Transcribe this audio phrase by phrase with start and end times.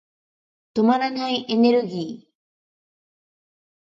[0.73, 2.31] 止まらないエネルギー。